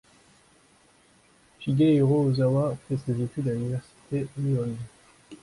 Shigehiro 1.59 2.15
Ozawa 2.23 2.75
fait 2.87 2.97
ses 3.05 3.21
études 3.21 3.49
à 3.49 3.53
l'université 3.53 4.27
Nihon. 4.35 4.75